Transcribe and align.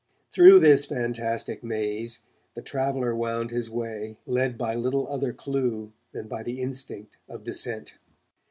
Through 0.31 0.61
this 0.61 0.85
fantastic 0.85 1.63
maze 1.63 2.23
the 2.55 2.63
traveller 2.63 3.13
wound 3.15 3.51
his 3.51 3.69
way, 3.69 4.17
led 4.25 4.57
by 4.57 4.73
little 4.73 5.07
other 5.07 5.31
clue 5.31 5.93
than 6.11 6.27
by 6.27 6.41
the 6.41 6.59
instinct 6.59 7.19
of 7.29 7.43
descent. 7.43 7.99